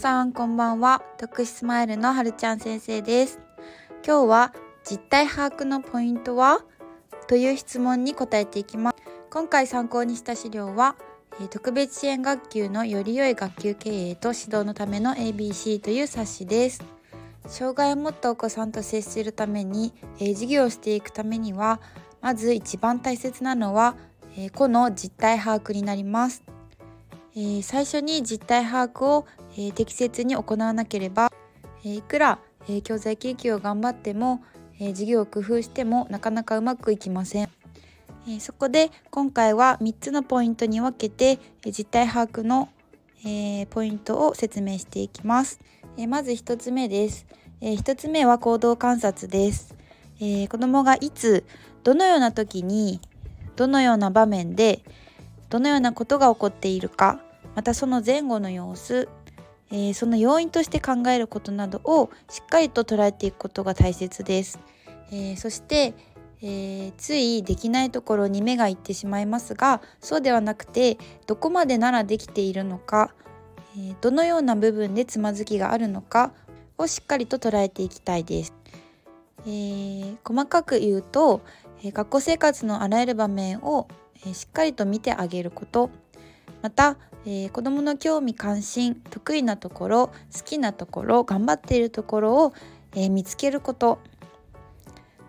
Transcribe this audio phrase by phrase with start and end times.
[0.00, 1.02] さんこんばんは。
[1.18, 3.38] 徳スマイルのはるちゃん先生です。
[4.02, 6.62] 今日は実態把握のポイントは？
[7.28, 8.96] という質問に答えていきます。
[9.28, 10.96] 今回参考にした資料は
[11.50, 16.82] 特別支援学級のより良い学級経営と指導のための ABC という冊子です。
[17.46, 21.78] 障害を持ったお子さんと接するために、えー、授業をしていくためには
[22.22, 23.96] まず一番大切なのは、
[24.34, 26.42] えー、個の実態把握になります、
[27.34, 31.30] えー、最初に実態把握を、えー、適切に行わなければ、
[31.84, 32.38] えー、いくら、
[32.68, 34.42] え、教材研究を頑張っても、
[34.78, 37.48] え、授業を工夫してもなかなかうまくいきません、
[38.28, 42.68] え、そこで今回は3つのポイントに分けて、え、実態把握の、
[43.24, 45.60] え、ポイントを説明していきます、
[45.96, 47.26] え、まず1つ目です、
[47.60, 49.74] え、1つ目は行動観察です、
[50.20, 51.44] えー、子供がいつ
[51.82, 53.00] どのような時に
[53.56, 54.82] どのような場面で
[55.50, 57.20] どのようなことが起こっているか
[57.54, 59.08] またその前後の様子、
[59.70, 64.58] えー、その要因として考えることなどをしっかりと捉えていくことが大切です、
[65.10, 65.94] えー、そして、
[66.40, 73.12] えー、ついできないところに目がいってしまいますがそうではなくてどこまでならできているのか、
[73.76, 76.32] えどのような部分でつまずきがあるのか
[76.78, 78.54] をしっかりと捉えていきたいです、
[79.46, 81.42] え細かく言うと
[81.82, 83.88] え学校生活のあらゆる場面を、
[84.26, 85.90] えしっかりと見てあげること
[86.62, 92.52] また、えー、子どもの興味関心得意なところ好きなところ頑張っているところを、
[92.94, 93.98] えー、見つけること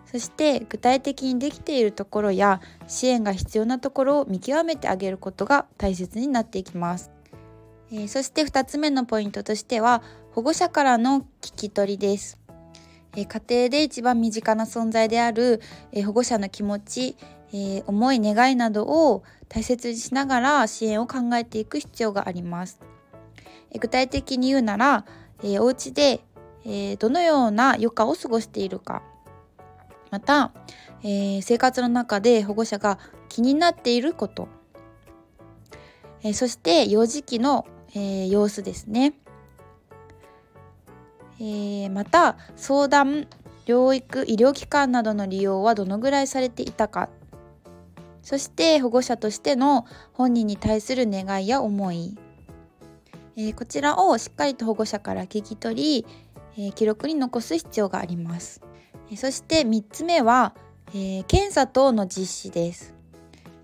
[0.06, 7.10] そして具体的にできているところや支援が必要なところを見極めてあげることが大切になっていきます。
[7.90, 12.38] えー、そして2つ目のポイントとしては保護者からの聞き取りです。
[13.14, 15.60] え家庭で一番身近な存在である、
[15.92, 17.16] え保護者の気持ち、
[17.52, 22.80] え思い願いなどを大切にしながら支援を考えていく必要があります。
[23.70, 25.04] え具体的に言うなら、
[25.42, 26.20] えお家で、
[26.64, 29.02] えどのような余暇を過ごしているか。
[30.12, 30.52] また、
[31.02, 32.98] えー、生活の中で保護者が
[33.30, 34.46] 気になっていること、
[36.22, 39.14] えー、そして幼児期の、えー、様子ですね。
[41.40, 43.26] えー、また相談
[43.64, 47.08] 療育医療機関などの利用はどのぐらいされていたか。
[48.22, 52.16] そして保護者としての本人に対する願いや思い、
[53.36, 56.06] えー、こちらをしっかりと保護者から聞き取り、
[56.56, 58.62] えー、記録に残す必要があります、
[59.10, 60.54] えそして3つ目は、
[60.94, 62.94] え検査等の実施です、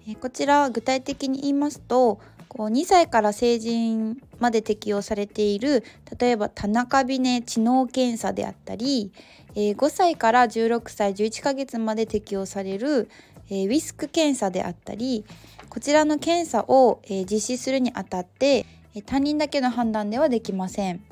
[0.09, 5.85] えこちらは具体的に言いますとこう2歳から成人まで適用されている
[6.19, 9.13] 例えば田中ビネ知能検査であったり、
[9.55, 13.09] え、5歳から16歳11ヶ月まで適用される、
[13.51, 15.25] え、ウィスク検査であったり
[15.69, 21.03] こちらの検査を、え、実施するにあたって、え担任だけの判断ではできません。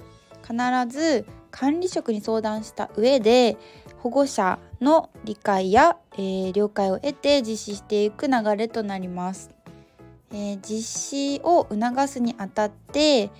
[0.42, 0.54] 必
[0.88, 3.56] ず管理職に相談した上で
[3.98, 9.50] 保護者の理解や、え了解を得て実施していく流れとなります。
[10.32, 13.30] えー、実施を促すにあたって、え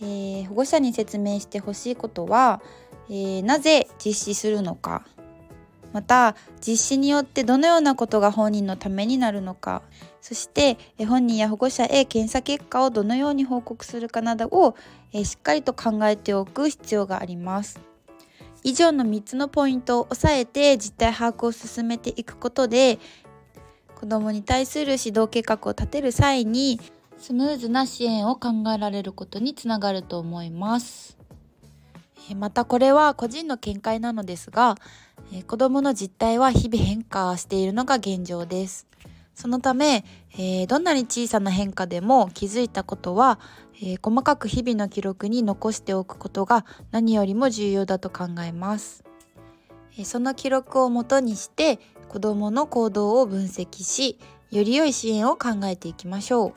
[0.00, 2.60] ー、保護者に説明してほしいことは、
[3.10, 5.04] え、なぜ実施するのか
[5.92, 6.36] また
[6.66, 9.82] 実施によってどのようなことが本人のためになるのか
[10.20, 14.76] そして本人や保護者へ検査結果をどのように報告するかなどを
[15.12, 17.80] しっかりと考えておく必要があります。
[18.64, 23.00] 以上の3つのポイントを押さえて実態把握を進めていくことで
[23.96, 26.80] 子どもに対する指導計画を立てる際に
[27.18, 31.16] スムーズな支援を考えられることにつながると思います。
[32.36, 34.76] またこれは個人の見解なのですが
[35.40, 38.86] 子どもの実態は日々変化しているのが現状です。
[39.34, 40.04] そのため、
[40.34, 43.40] えー、どんなに小さな変化でも気づいたことは、
[43.76, 49.04] えー、細かく日々の記録に残しておくことが何よりも重要だと考えます。
[49.96, 51.78] えー、その記録をもとにして
[52.08, 54.18] 子どもの行動を分析し
[54.50, 56.52] より良い支援を考えていきましょう。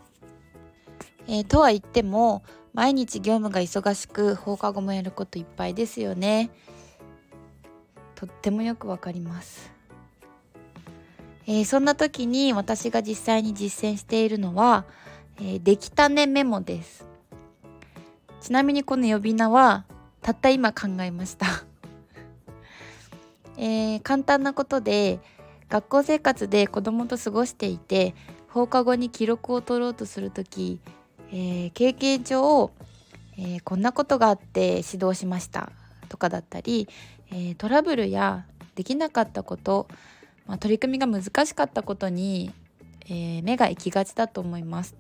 [1.28, 2.44] えー、とは言っても
[2.74, 6.52] 毎日業務が忙しく放課後もやることいっぱいですよね。
[8.16, 9.72] とってもよくわかります。
[11.48, 14.86] えー、そんな時に私が実際に実践しているのは、
[15.38, 17.06] えー、できたねメモです。
[18.42, 19.86] ちなみにこの呼び名は
[20.22, 21.48] たった今考えました
[23.58, 25.20] えー、簡単なことで
[25.68, 28.14] 学校生活で子供と過ごしていて
[28.50, 30.80] 放課後に記録を取ろうとする時、
[31.32, 32.70] えー、経験上、
[33.38, 35.72] えー、こんなことがあって指導しました
[36.06, 36.88] とかだったり、
[37.32, 39.88] えー、トラブルやできなかったこと、
[40.48, 42.52] まあ、取り組みが難しかったことに、
[43.08, 44.96] え目が行きがちだと思います。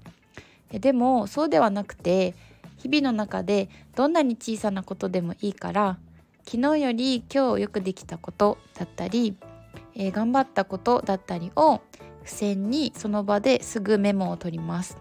[0.72, 2.34] でもそうではなくて
[2.78, 5.98] 日々の中でどんなに小さなことでもいいから
[6.46, 9.36] 昨日より今日よくできたことだったり、
[9.96, 11.81] えー、頑張ったことだったりを
[12.24, 14.98] 付箋にその場ですぐメモを取ります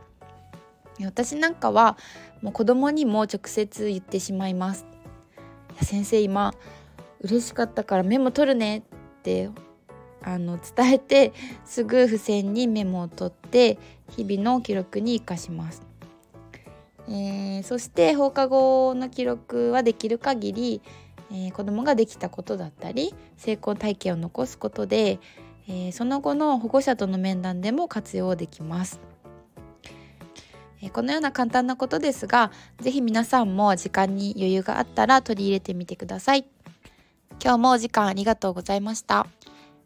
[1.03, 1.99] 私なんかは
[2.41, 4.87] もう子供にも直接言ってしまいます
[5.83, 6.53] 先生今
[7.21, 8.83] 嬉しかったからメモ取るねっ
[9.23, 9.51] て
[10.23, 11.33] あの伝えて
[11.65, 13.79] すぐ付箋にメモを取って
[14.11, 15.83] 日々の記録に生かします、
[17.09, 20.83] えー、そして放課後の記録はできる限り、
[21.31, 25.19] えー、子供ができたことだったり成功体験を残すことで、
[25.69, 29.14] えー、その後の保護者との面談でも活用できます。
[30.91, 32.51] このような簡単なことですが
[32.81, 36.47] 是非皆さんも時間に余裕があったら取り入れてみてください。
[37.43, 39.27] 今日もお時間ありがとうございました、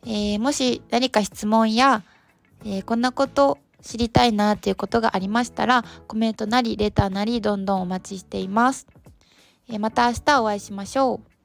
[0.05, 2.03] えー、もし何か質問や、
[2.65, 8.87] えー、こんなこと知りたいなということがありましたらコメントなりレターなりどんどんお待ちしています、
[9.69, 11.38] えー、また明日お会いしましょう。